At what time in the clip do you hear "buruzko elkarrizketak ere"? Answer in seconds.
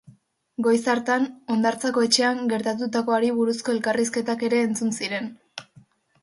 3.41-4.65